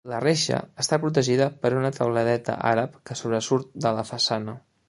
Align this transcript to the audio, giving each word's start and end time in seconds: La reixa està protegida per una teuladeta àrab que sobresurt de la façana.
La 0.11 0.19
reixa 0.21 0.61
està 0.83 0.97
protegida 1.03 1.49
per 1.65 1.71
una 1.81 1.93
teuladeta 1.99 2.57
àrab 2.73 2.99
que 3.11 3.19
sobresurt 3.23 3.73
de 3.87 3.97
la 4.01 4.09
façana. 4.13 4.61